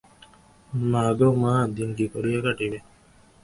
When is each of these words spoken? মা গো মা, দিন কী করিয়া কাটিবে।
মা 0.91 1.03
গো 1.17 1.29
মা, 1.41 1.53
দিন 1.75 1.89
কী 1.97 2.05
করিয়া 2.13 2.39
কাটিবে। 2.45 2.79